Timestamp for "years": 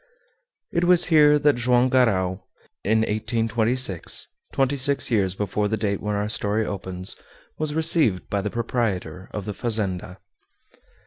5.11-5.35